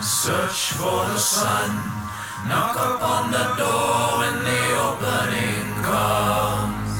[0.00, 1.70] Search for the sun.
[2.48, 6.98] Knock upon the door the opening comes.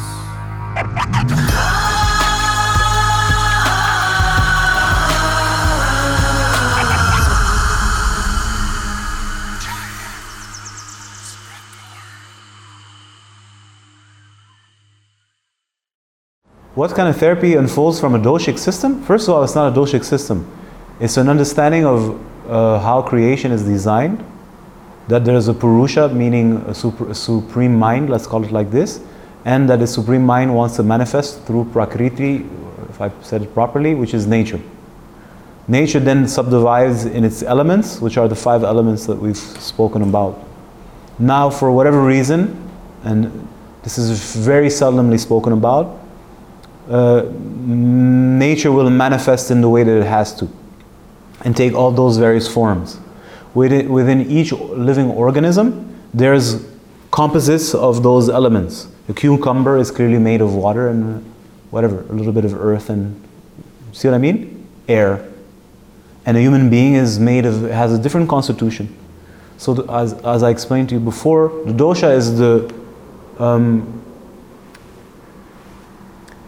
[16.74, 19.02] What kind of therapy unfolds from a doshic system?
[19.02, 20.58] First of all, it's not a doshic system.
[21.01, 24.24] It's an understanding of uh, how creation is designed,
[25.06, 28.73] that there is a Purusha, meaning a, super, a supreme mind, let's call it like
[28.73, 29.00] this,
[29.45, 32.46] and that the supreme mind wants to manifest through Prakriti,
[32.88, 34.60] if I said it properly, which is nature.
[35.68, 40.42] Nature then subdivides in its elements, which are the five elements that we've spoken about.
[41.18, 42.68] Now, for whatever reason,
[43.04, 43.46] and
[43.82, 45.96] this is very seldomly spoken about,
[46.90, 50.48] uh, nature will manifest in the way that it has to
[51.45, 52.98] and take all those various forms.
[53.54, 56.66] Within, within each living organism, there's
[57.10, 58.88] composites of those elements.
[59.09, 61.24] A cucumber is clearly made of water and
[61.71, 63.21] whatever, a little bit of earth and
[63.93, 64.67] see what I mean?
[64.87, 65.27] Air.
[66.27, 68.95] And a human being is made of has a different constitution.
[69.57, 72.73] So the, as, as I explained to you before, the dosha is the
[73.39, 74.03] um,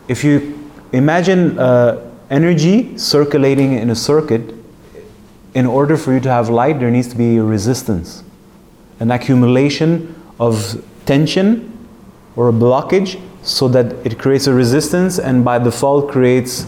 [0.09, 0.59] if you
[0.93, 4.55] imagine uh, energy circulating in a circuit,
[5.55, 8.23] in order for you to have light, there needs to be a resistance,
[9.01, 11.89] an accumulation of tension
[12.37, 16.67] or a blockage so that it creates a resistance and by default creates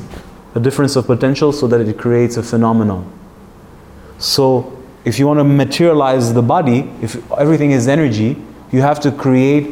[0.55, 3.11] a difference of potential so that it creates a phenomenon.
[4.19, 8.36] So, if you want to materialize the body, if everything is energy,
[8.70, 9.69] you have to create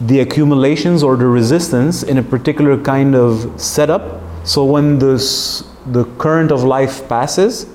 [0.00, 4.20] the accumulations or the resistance in a particular kind of setup.
[4.46, 7.66] So when this, the current of life passes,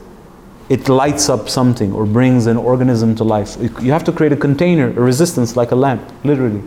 [0.69, 3.57] it lights up something or brings an organism to life.
[3.81, 6.61] You have to create a container, a resistance like a lamp, literally.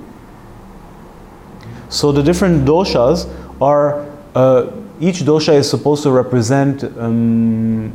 [1.89, 3.29] So the different doshas
[3.61, 4.71] are, uh,
[5.01, 7.93] each dosha is supposed to represent, um,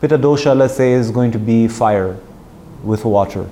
[0.00, 2.18] Pitta dosha, let's say, is going to be fire
[2.82, 3.48] with water.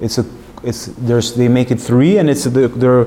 [0.00, 0.24] It's a
[0.62, 3.04] it's there's they make it three and it's the, they're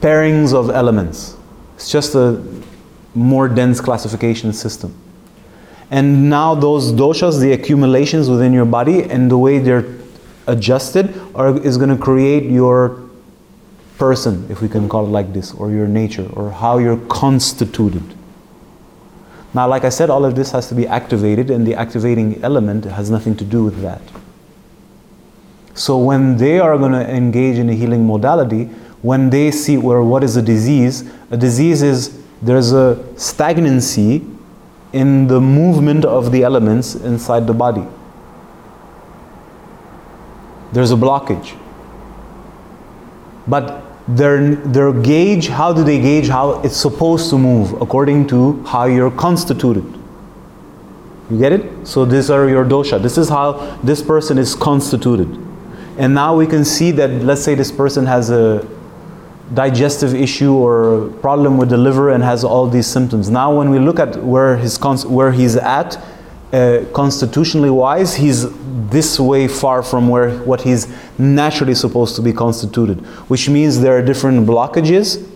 [0.00, 1.36] pairings of elements
[1.76, 2.42] it's just a
[3.14, 4.94] more dense classification system
[5.90, 9.86] and now those doshas the accumulations within your body and the way they're
[10.46, 13.08] adjusted are, is going to create your
[13.96, 18.02] person if we can call it like this or your nature or how you're constituted.
[19.54, 22.84] Now like i said all of this has to be activated and the activating element
[22.84, 24.02] has nothing to do with that.
[25.74, 28.64] So when they are going to engage in a healing modality,
[29.02, 34.26] when they see where what is a disease, a disease is there's a stagnancy
[34.92, 37.86] in the movement of the elements inside the body.
[40.72, 41.56] There's a blockage.
[43.46, 48.62] But their, their gauge, how do they gauge how it's supposed to move according to
[48.64, 49.84] how you're constituted?
[51.30, 51.86] You get it?
[51.86, 53.02] So these are your dosha.
[53.02, 55.28] This is how this person is constituted.
[55.98, 58.66] And now we can see that, let's say this person has a
[59.54, 63.30] digestive issue or problem with the liver and has all these symptoms.
[63.30, 65.96] Now, when we look at where, his where he's at,
[66.52, 68.46] uh, constitutionally wise, he's
[68.88, 70.88] this way far from where what he's
[71.18, 75.28] naturally supposed to be constituted, which means there are different blockages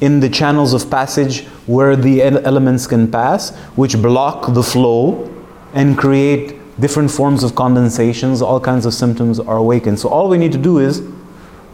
[0.00, 5.28] in the channels of passage where the elements can pass, which block the flow
[5.74, 9.98] and create different forms of condensations, all kinds of symptoms are awakened.
[9.98, 11.02] So all we need to do is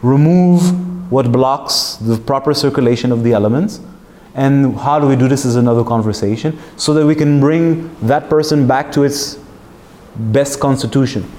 [0.02, 3.80] remove what blocks the proper circulation of the elements.
[4.34, 8.28] And how do we do this is another conversation, so that we can bring that
[8.28, 9.38] person back to its
[10.16, 11.30] best constitution.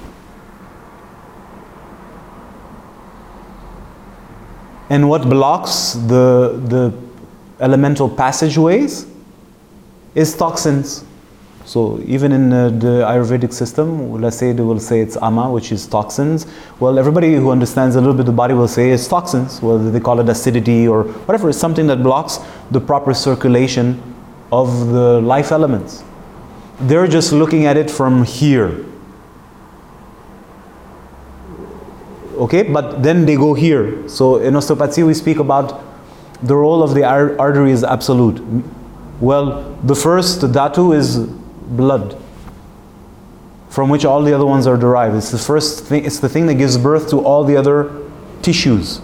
[4.90, 6.92] And what blocks the, the
[7.60, 9.06] elemental passageways
[10.14, 11.04] is toxins.
[11.68, 15.70] So even in uh, the Ayurvedic system, let's say they will say it's ama, which
[15.70, 16.46] is toxins.
[16.80, 19.60] Well, everybody who understands a little bit the body will say it's toxins.
[19.60, 22.38] Whether they call it acidity or whatever, it's something that blocks
[22.70, 24.02] the proper circulation
[24.50, 26.02] of the life elements.
[26.80, 28.86] They're just looking at it from here.
[32.46, 34.08] Okay, but then they go here.
[34.08, 35.84] So in osteopathy, we speak about
[36.42, 38.40] the role of the artery is absolute.
[39.20, 41.28] Well, the first dhatu is
[41.76, 42.20] blood
[43.70, 45.14] from which all the other ones are derived.
[45.14, 47.90] It's the first thing, it's the thing that gives birth to all the other
[48.42, 49.00] tissues.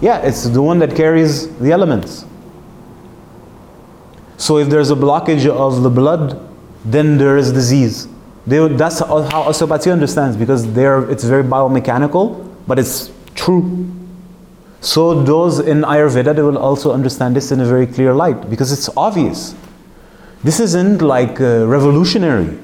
[0.00, 2.24] Yeah, it's the one that carries the elements.
[4.36, 6.46] So if there's a blockage of the blood
[6.86, 8.08] then there is disease.
[8.46, 13.92] They, that's how osteopathy understands because it's very biomechanical, but it's true.
[14.80, 18.70] So those in Ayurveda, they will also understand this in a very clear light because
[18.70, 19.54] it's obvious.
[20.46, 22.56] This isn't like uh, revolutionary.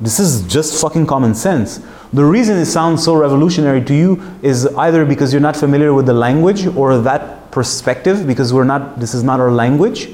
[0.00, 1.78] This is just fucking common sense.
[2.14, 6.06] The reason it sounds so revolutionary to you is either because you're not familiar with
[6.06, 10.08] the language or that perspective because we're not this is not our language.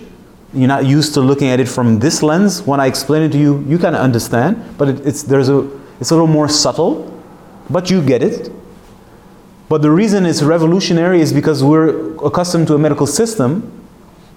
[0.52, 2.62] You're not used to looking at it from this lens.
[2.62, 5.58] When I explain it to you, you kind of understand, but it, it's there's a
[6.00, 7.16] it's a little more subtle,
[7.70, 8.50] but you get it.
[9.68, 13.81] But the reason it's revolutionary is because we're accustomed to a medical system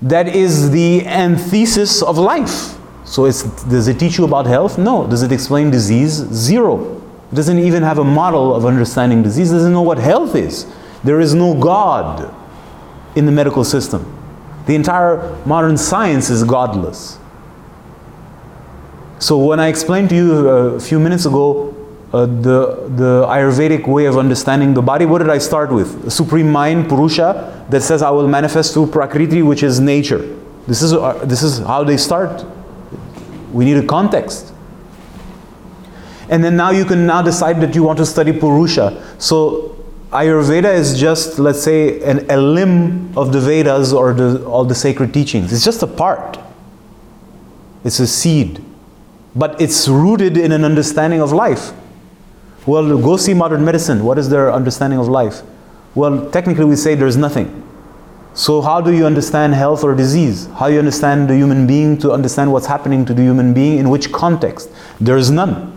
[0.01, 2.75] that is the antithesis of life.
[3.05, 4.77] So does it teach you about health?
[4.77, 5.07] No.
[5.07, 6.11] Does it explain disease?
[6.11, 7.01] Zero.
[7.31, 9.51] It doesn't even have a model of understanding disease.
[9.51, 10.65] It doesn't know what health is.
[11.03, 12.33] There is no God
[13.15, 14.11] in the medical system.
[14.65, 17.19] The entire modern science is godless.
[19.19, 21.74] So when I explained to you uh, a few minutes ago
[22.15, 26.05] uh, the, the Ayurvedic way of understanding the body, what did I start with?
[26.07, 30.37] A supreme mind, Purusha, that says I will manifest through Prakriti, which is nature.
[30.65, 32.45] This is, uh, this is how they start.
[33.51, 34.53] We need a context.
[36.29, 39.15] And then now you can now decide that you want to study Purusha.
[39.19, 39.75] So
[40.11, 44.73] Ayurveda is just, let's say, an, a limb of the Vedas or the, all the
[44.73, 45.51] sacred teachings.
[45.51, 46.39] It's just a part.
[47.83, 48.63] It's a seed.
[49.35, 51.73] But it's rooted in an understanding of life.
[52.65, 54.03] Well, go see modern medicine.
[54.03, 55.41] What is their understanding of life?
[55.93, 57.61] Well, technically, we say there's nothing.
[58.33, 60.47] So, how do you understand health or disease?
[60.47, 63.89] How you understand the human being to understand what's happening to the human being in
[63.89, 64.69] which context?
[64.99, 65.71] There is none.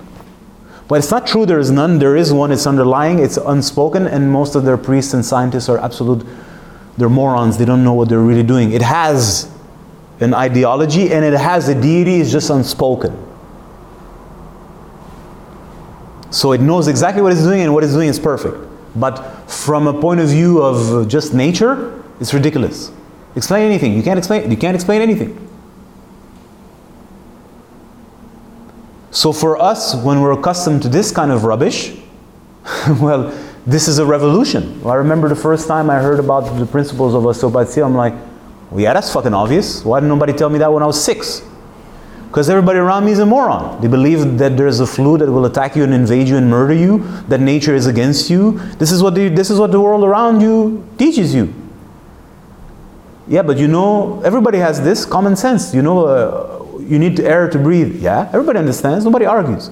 [0.89, 1.99] But it's not true there is none.
[1.99, 2.51] There is one.
[2.51, 6.27] It's underlying, it's unspoken, and most of their priests and scientists are absolute,
[6.97, 7.59] they're morons.
[7.59, 8.73] They don't know what they're really doing.
[8.73, 9.53] It has
[10.21, 13.28] an ideology and it has a deity, it's just unspoken.
[16.31, 18.57] So it knows exactly what it's doing, and what it's doing is perfect.
[18.97, 19.17] But
[19.51, 22.91] from a point of view of just nature, it's ridiculous.
[23.37, 23.95] Explain anything.
[23.95, 24.51] You can't explain.
[24.51, 25.49] You can't explain anything.
[29.11, 31.97] So for us, when we're accustomed to this kind of rubbish,
[33.01, 33.33] well,
[33.67, 34.81] this is a revolution.
[34.87, 38.15] I remember the first time I heard about the principles of osteopathy, I'm like,
[38.71, 39.85] well, yeah, that's fucking obvious.
[39.85, 41.43] Why didn't nobody tell me that when I was six?
[42.29, 43.81] Because everybody around me is a moron.
[43.81, 46.75] They believe that there's a flu that will attack you and invade you and murder
[46.75, 46.99] you,
[47.29, 48.59] that nature is against you.
[48.79, 51.53] This is what the, this is what the world around you teaches you.
[53.27, 55.75] Yeah, but you know, everybody has this common sense.
[55.75, 58.03] You know, uh, you need air to breathe.
[58.03, 59.05] Yeah, everybody understands.
[59.05, 59.71] Nobody argues.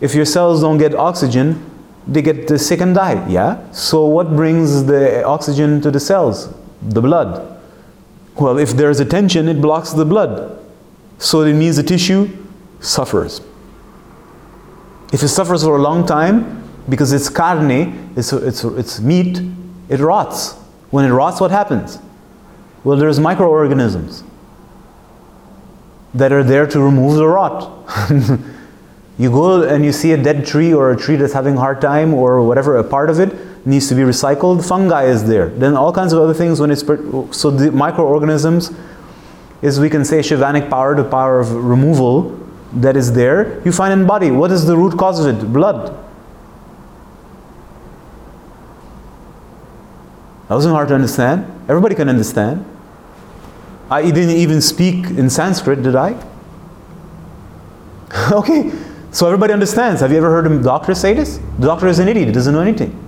[0.00, 1.64] If your cells don't get oxygen,
[2.06, 3.28] they get sick and die.
[3.28, 3.70] Yeah?
[3.72, 6.52] So, what brings the oxygen to the cells?
[6.82, 7.60] The blood.
[8.36, 10.65] Well, if there's a tension, it blocks the blood.
[11.18, 12.28] So it means the tissue
[12.80, 13.40] suffers.
[15.12, 19.40] If it suffers for a long time, because it's carne, it's, it's, it's meat,
[19.88, 20.54] it rots.
[20.90, 21.98] When it rots, what happens?
[22.84, 24.22] Well, there's microorganisms
[26.14, 27.72] that are there to remove the rot.
[29.18, 31.80] you go and you see a dead tree or a tree that's having a hard
[31.80, 33.34] time or whatever, a part of it
[33.66, 35.48] needs to be recycled, fungi is there.
[35.48, 36.82] Then all kinds of other things when it's
[37.36, 38.70] so the microorganisms
[39.62, 42.38] is we can say Shivanic power, the power of removal
[42.74, 44.30] that is there, you find in body.
[44.30, 45.52] What is the root cause of it?
[45.52, 45.86] Blood.
[50.48, 51.44] That wasn't hard to understand.
[51.68, 52.64] Everybody can understand.
[53.90, 56.14] I didn't even speak in Sanskrit, did I?
[58.32, 58.72] okay,
[59.10, 60.00] so everybody understands.
[60.00, 61.38] Have you ever heard a doctor say this?
[61.58, 63.02] The doctor is an idiot, he doesn't know anything.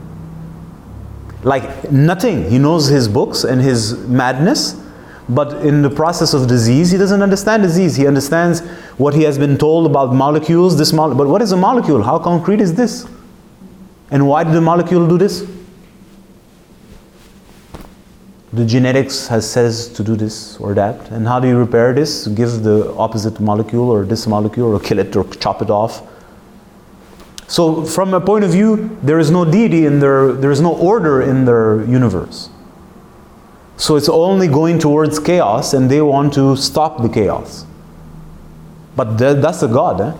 [1.42, 2.50] Like nothing.
[2.50, 4.80] He knows his books and his madness,
[5.28, 7.96] but in the process of disease, he doesn't understand disease.
[7.96, 8.60] He understands
[8.96, 10.78] what he has been told about molecules.
[10.78, 12.02] This mo- but what is a molecule?
[12.02, 13.06] How concrete is this?
[14.10, 15.46] And why did the molecule do this?
[18.54, 21.10] The genetics has says to do this or that.
[21.10, 22.26] And how do you repair this?
[22.28, 26.02] Give the opposite molecule or this molecule or kill it or chop it off.
[27.48, 30.74] So from a point of view, there is no deity in their there is no
[30.74, 32.48] order in their universe.
[33.78, 37.64] So it's only going towards chaos and they want to stop the chaos.
[38.96, 40.12] But that's a God, eh?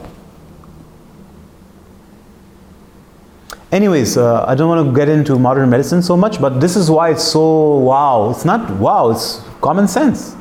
[3.73, 6.89] Anyways, uh, I don't want to get into modern medicine so much, but this is
[6.89, 8.31] why it's so wow.
[8.31, 10.37] It's not wow, it's common sense.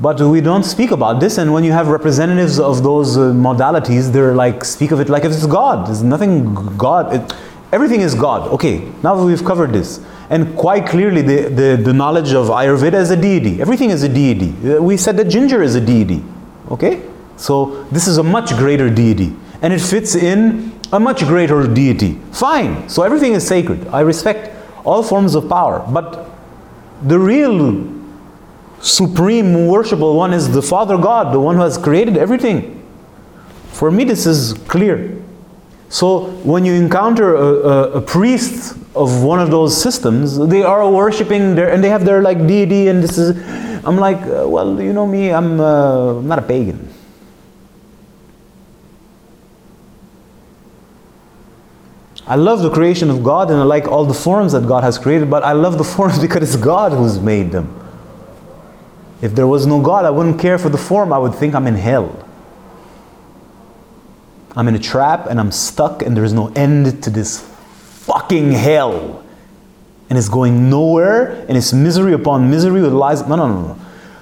[0.00, 4.12] But we don't speak about this, and when you have representatives of those uh, modalities,
[4.12, 5.86] they're like, speak of it like if it's God.
[5.86, 7.14] There's nothing God.
[7.14, 7.34] It,
[7.72, 8.50] everything is God.
[8.52, 10.00] Okay, now that we've covered this.
[10.30, 13.60] And quite clearly, the, the, the knowledge of Ayurveda is a deity.
[13.60, 14.50] Everything is a deity.
[14.68, 16.22] Uh, we said that ginger is a deity.
[16.70, 17.02] Okay?
[17.36, 19.34] So this is a much greater deity.
[19.60, 22.18] And it fits in a much greater deity.
[22.32, 22.88] Fine.
[22.88, 23.86] So everything is sacred.
[23.88, 24.54] I respect
[24.84, 25.84] all forms of power.
[25.90, 26.30] But
[27.02, 27.92] the real
[28.80, 32.82] supreme worshipable one is the Father God, the one who has created everything.
[33.72, 35.23] For me, this is clear.
[35.94, 40.90] So when you encounter a, a, a, priest of one of those systems, they are
[40.90, 43.30] worshiping their, and they have their like deity, and this is,
[43.86, 46.92] I'm like, uh, well, you know me, I'm, uh, I'm not a pagan.
[52.26, 54.98] I love the creation of God and I like all the forms that God has
[54.98, 57.70] created, but I love the forms because it's God who's made them.
[59.22, 61.12] If there was no God, I wouldn't care for the form.
[61.12, 62.24] I would think I'm in hell.
[64.56, 69.24] I'm in a trap and I'm stuck and there's no end to this fucking hell.
[70.08, 73.26] And it's going nowhere and it's misery upon misery with lies.
[73.26, 73.78] No, no, no, no.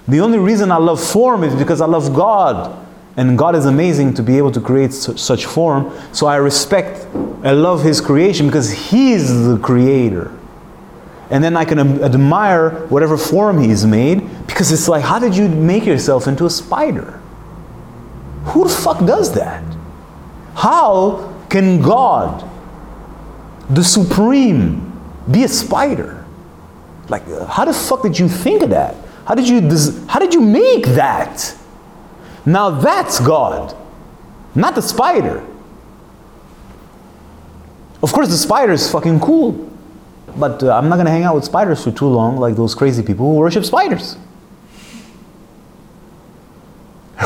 [0.09, 2.79] The only reason I love form is because I love God.
[3.17, 5.93] And God is amazing to be able to create such form.
[6.13, 7.07] So I respect,
[7.45, 10.37] I love His creation because He's the creator.
[11.31, 15.49] And then I can admire whatever form He's made because it's like, how did you
[15.49, 17.21] make yourself into a spider?
[18.47, 19.63] Who the fuck does that?
[20.55, 22.49] How can God,
[23.71, 24.89] the Supreme,
[25.31, 26.25] be a spider?
[27.09, 28.97] Like, how the fuck did you think of that?
[29.27, 29.61] How did you,
[30.09, 31.57] how did you make that?
[32.45, 33.77] Now that's God,
[34.55, 35.45] not the spider.
[38.03, 39.71] Of course, the spider is fucking cool,
[40.37, 43.03] but uh, I'm not gonna hang out with spiders for too long, like those crazy
[43.03, 44.17] people who worship spiders.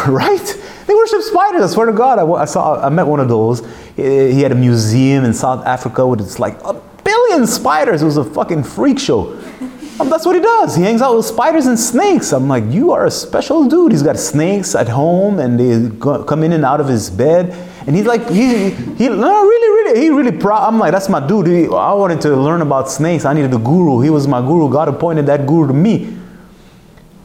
[0.08, 0.62] right?
[0.86, 1.62] They worship spiders.
[1.62, 3.66] I swear to God, I, I, saw, I met one of those.
[3.96, 8.02] He had a museum in South Africa with it's like a billion spiders.
[8.02, 9.32] It was a fucking freak show.
[9.98, 10.76] Um, that's what he does.
[10.76, 12.32] He hangs out with spiders and snakes.
[12.32, 13.92] I'm like, you are a special dude.
[13.92, 17.50] He's got snakes at home, and they go, come in and out of his bed.
[17.86, 20.68] And he's like, he, he, no, really, really, he really proud.
[20.68, 21.46] I'm like, that's my dude.
[21.46, 23.24] He, I wanted to learn about snakes.
[23.24, 24.00] I needed a guru.
[24.00, 24.70] He was my guru.
[24.70, 26.14] God appointed that guru to me.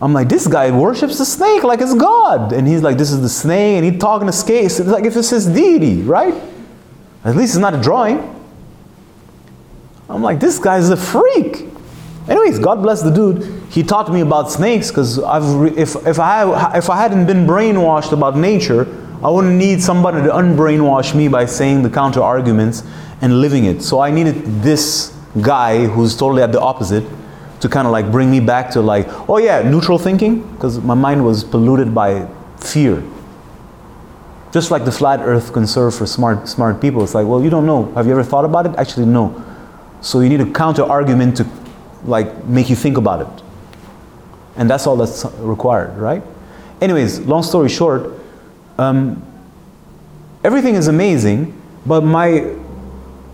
[0.01, 2.53] I'm like, this guy worships the snake like it's God.
[2.53, 4.79] And he's like, this is the snake, and he's talking to snakes.
[4.79, 6.33] It's like if it's his deity, right?
[7.23, 8.19] At least it's not a drawing.
[10.09, 11.67] I'm like, this guy's a freak.
[12.27, 13.63] Anyways, God bless the dude.
[13.71, 18.11] He taught me about snakes because I've if if I if I hadn't been brainwashed
[18.11, 18.87] about nature,
[19.23, 22.83] I wouldn't need somebody to unbrainwash me by saying the counter arguments
[23.21, 23.81] and living it.
[23.83, 27.03] So I needed this guy who's totally at the opposite
[27.61, 30.95] to kind of like bring me back to like, oh yeah, neutral thinking, because my
[30.95, 32.27] mind was polluted by
[32.57, 33.03] fear.
[34.51, 37.03] Just like the flat earth conserve for smart smart people.
[37.03, 37.91] It's like, well, you don't know.
[37.93, 38.75] Have you ever thought about it?
[38.77, 39.45] Actually, no.
[40.01, 41.47] So you need a counter argument to
[42.03, 43.43] like make you think about it.
[44.57, 46.21] And that's all that's required, right?
[46.81, 48.11] Anyways, long story short,
[48.77, 49.23] um,
[50.43, 51.53] everything is amazing,
[51.85, 52.39] but my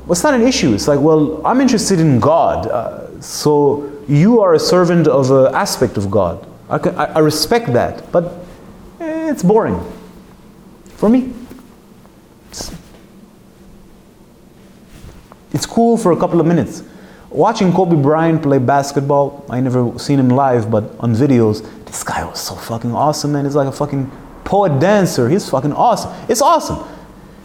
[0.05, 0.73] what's well, not an issue.
[0.73, 2.67] It's like, well, I'm interested in God.
[2.67, 6.45] Uh, so you are a servant of an aspect of God.
[6.69, 8.25] I, can, I, I respect that, but
[8.99, 9.79] eh, it's boring
[10.95, 11.33] for me.
[12.49, 12.75] It's,
[15.53, 16.83] it's cool for a couple of minutes.
[17.29, 22.23] Watching Kobe Bryant play basketball, I never seen him live, but on videos, this guy
[22.23, 23.45] was so fucking awesome, man.
[23.45, 24.09] He's like a fucking
[24.43, 25.27] poet dancer.
[25.27, 26.13] He's fucking awesome.
[26.29, 26.79] It's awesome.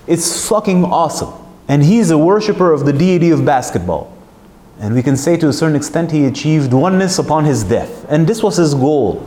[0.07, 1.33] It's fucking awesome.
[1.69, 4.12] And he's a worshiper of the deity of basketball.
[4.83, 8.05] And we can say to a certain extent he achieved oneness upon his death.
[8.09, 9.25] And this was his goal.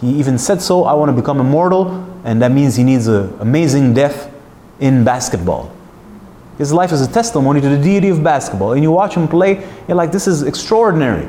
[0.00, 3.32] He even said so I want to become immortal, and that means he needs an
[3.38, 4.28] amazing death
[4.80, 5.72] in basketball.
[6.58, 8.72] His life is a testimony to the deity of basketball.
[8.72, 11.28] And you watch him play, you're like, this is extraordinary.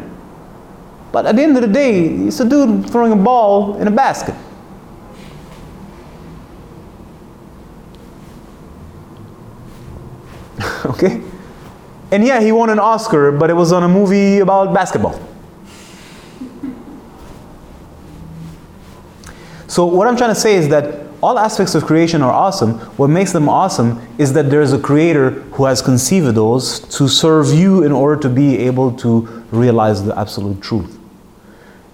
[1.11, 3.91] But at the end of the day, he's a dude throwing a ball in a
[3.91, 4.33] basket.
[10.85, 11.21] okay?
[12.11, 15.19] And yeah, he won an Oscar, but it was on a movie about basketball.
[19.67, 22.79] So, what I'm trying to say is that all aspects of creation are awesome.
[22.97, 27.07] What makes them awesome is that there is a creator who has conceived those to
[27.07, 30.97] serve you in order to be able to realize the absolute truth.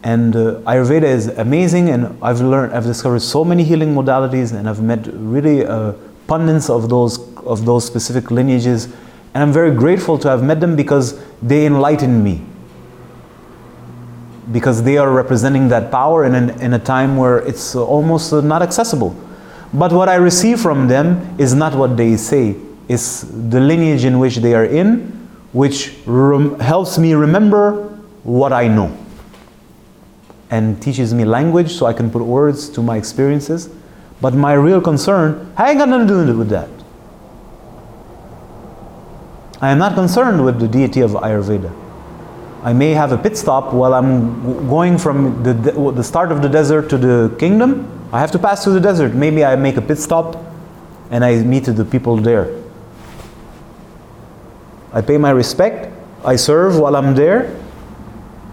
[0.03, 4.69] And uh, Ayurveda is amazing, and I've learned, I've discovered so many healing modalities, and
[4.69, 5.93] I've met really uh,
[6.27, 8.87] pundits of those of those specific lineages
[9.35, 12.41] and I'm very grateful to have met them because they enlightened me.
[14.53, 18.61] Because they are representing that power in, an, in a time where it's almost not
[18.61, 19.13] accessible.
[19.73, 22.55] But what I receive from them is not what they say,
[22.87, 25.11] it's the lineage in which they are in,
[25.51, 27.89] which rem- helps me remember
[28.23, 28.95] what I know
[30.49, 33.69] and teaches me language so I can put words to my experiences.
[34.21, 36.69] But my real concern, I ain't got nothing to do with that.
[39.65, 41.73] I am not concerned with the deity of Ayurveda.
[42.61, 46.47] I may have a pit stop while I'm going from the, the start of the
[46.47, 48.07] desert to the kingdom.
[48.13, 49.15] I have to pass through the desert.
[49.15, 50.37] Maybe I make a pit stop
[51.09, 52.61] and I meet the people there.
[54.93, 55.91] I pay my respect.
[56.23, 57.59] I serve while I'm there.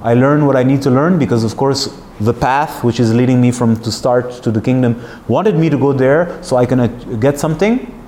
[0.01, 3.39] I learn what I need to learn because, of course, the path which is leading
[3.39, 6.81] me from to start to the kingdom wanted me to go there so I can
[6.81, 6.87] uh,
[7.21, 8.03] get something.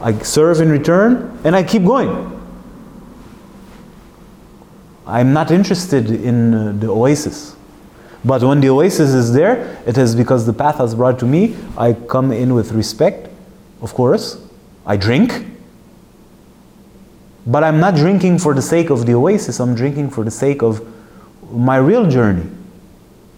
[0.00, 2.36] I serve in return and I keep going.
[5.08, 7.56] I'm not interested in uh, the oasis.
[8.24, 11.56] But when the oasis is there, it is because the path has brought to me.
[11.78, 13.30] I come in with respect,
[13.80, 14.44] of course.
[14.84, 15.46] I drink.
[17.46, 20.62] But I'm not drinking for the sake of the oasis, I'm drinking for the sake
[20.62, 20.86] of
[21.50, 22.46] my real journey.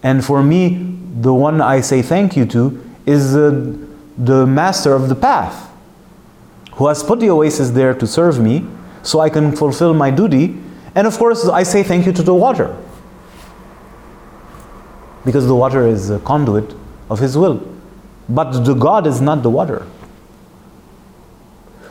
[0.03, 3.77] And for me, the one I say thank you to is uh,
[4.17, 5.71] the master of the path,
[6.73, 8.65] who has put the oasis there to serve me
[9.03, 10.57] so I can fulfill my duty.
[10.95, 12.75] And of course, I say thank you to the water,
[15.25, 16.75] because the water is a conduit
[17.09, 17.67] of His will.
[18.29, 19.85] But the God is not the water.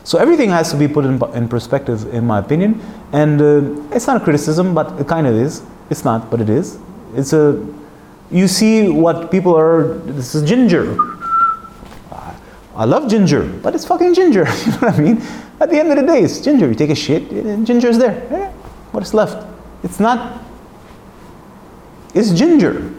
[0.04, 2.80] So everything has to be put in, in perspective, in my opinion.
[3.12, 5.62] And uh, it's not a criticism, but it kind of is.
[5.90, 6.78] It's not, but it is.
[7.14, 7.64] It's a
[8.30, 9.94] you see what people are.
[9.98, 10.96] This is ginger.
[12.76, 14.46] I love ginger, but it's fucking ginger.
[14.66, 15.22] you know what I mean?
[15.58, 16.68] At the end of the day, it's ginger.
[16.68, 18.54] You take a shit, and is there.
[18.90, 18.96] Yeah.
[18.98, 19.46] What's left?
[19.82, 20.42] It's not.
[22.14, 22.92] It's ginger.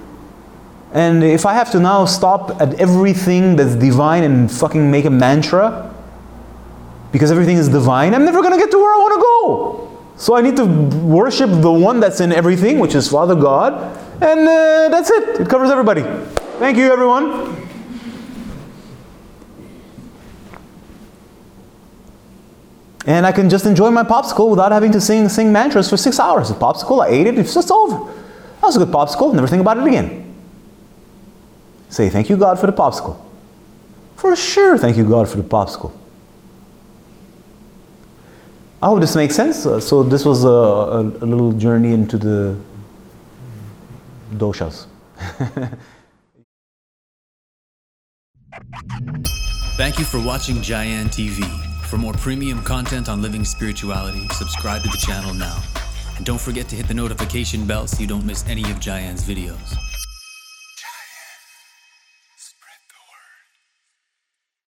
[0.93, 5.09] And if I have to now stop at everything that's divine and fucking make a
[5.09, 5.93] mantra,
[7.11, 9.97] because everything is divine, I'm never gonna get to where I wanna go.
[10.17, 13.73] So I need to worship the one that's in everything, which is Father God,
[14.21, 15.41] and uh, that's it.
[15.41, 16.03] It covers everybody.
[16.59, 17.60] Thank you, everyone.
[23.05, 26.19] And I can just enjoy my popsicle without having to sing sing mantras for six
[26.19, 26.51] hours.
[26.51, 27.97] A popsicle, I ate it, it's just over.
[27.97, 30.35] That was a good popsicle, never think about it again.
[31.89, 33.19] Say, thank you, God, for the popsicle.
[34.15, 35.91] For sure, thank you, God, for the popsicle.
[38.81, 39.65] I hope this makes sense.
[39.65, 42.57] Uh, so, this was a, a, a little journey into the
[44.33, 44.85] doshas.
[49.77, 51.70] Thank you for watching Gyan TV.
[51.91, 55.61] For more premium content on living spirituality, subscribe to the channel now.
[56.15, 59.27] And don't forget to hit the notification bell so you don't miss any of Gyan's
[59.27, 59.75] videos.